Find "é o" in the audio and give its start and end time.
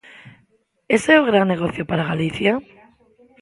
1.15-1.27